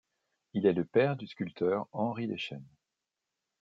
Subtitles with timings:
[0.53, 2.65] Il est le père du sculpteur Henri Lechesne.